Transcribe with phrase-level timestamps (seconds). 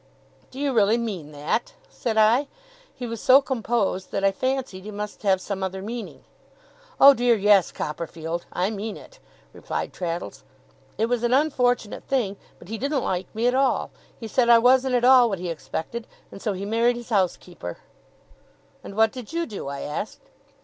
[0.49, 2.47] 'Do you really mean that?' said I.
[2.95, 6.23] He was so composed, that I fancied he must have some other meaning.
[6.99, 8.47] 'Oh dear, yes, Copperfield!
[8.51, 9.19] I mean it,'
[9.53, 10.43] replied Traddles.
[10.97, 13.91] 'It was an unfortunate thing, but he didn't like me at all.
[14.19, 17.77] He said I wasn't at all what he expected, and so he married his housekeeper.'
[18.83, 20.21] 'And what did you do?' I asked.